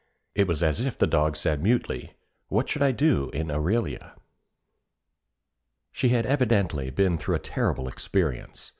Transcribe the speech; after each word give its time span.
It 0.33 0.47
was 0.47 0.63
as 0.63 0.83
if 0.83 0.97
the 0.97 1.05
dog 1.05 1.35
said 1.37 1.61
mutely, 1.61 2.15
'What 2.47 2.67
should 2.67 2.81
I 2.81 2.91
do 2.91 3.29
in 3.35 3.51
Illyria?' 3.51 4.15
She 5.91 6.09
had 6.09 6.25
evidently 6.25 6.89
been 6.89 7.19
through 7.19 7.35
a 7.35 7.45
terrible 7.45 7.87
experience. 7.87 8.69